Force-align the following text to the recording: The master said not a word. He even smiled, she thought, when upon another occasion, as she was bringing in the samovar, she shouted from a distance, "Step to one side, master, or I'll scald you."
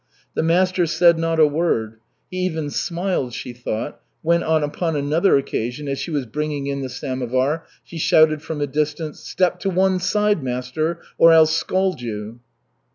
The 0.33 0.41
master 0.41 0.87
said 0.87 1.19
not 1.19 1.39
a 1.39 1.45
word. 1.45 1.97
He 2.31 2.37
even 2.39 2.71
smiled, 2.71 3.35
she 3.35 3.53
thought, 3.53 3.99
when 4.23 4.41
upon 4.41 4.95
another 4.95 5.37
occasion, 5.37 5.87
as 5.87 5.99
she 5.99 6.09
was 6.09 6.25
bringing 6.25 6.65
in 6.65 6.81
the 6.81 6.89
samovar, 6.89 7.65
she 7.83 7.99
shouted 7.99 8.41
from 8.41 8.61
a 8.61 8.65
distance, 8.65 9.19
"Step 9.19 9.59
to 9.59 9.69
one 9.69 9.99
side, 9.99 10.41
master, 10.41 11.01
or 11.19 11.31
I'll 11.31 11.45
scald 11.45 12.01
you." 12.01 12.39